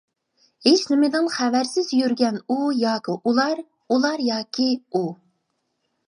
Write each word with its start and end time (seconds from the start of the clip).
ھېچنېمىدىن 0.67 1.25
خەۋەرسىز 1.33 1.91
يۈرگەن 1.97 2.39
ئۇ 2.53 2.57
ياكى 2.83 3.17
ئۇلار، 3.29 3.61
ئۇلار 3.97 4.23
ياكى 4.29 4.67
ئۇ. 4.93 5.03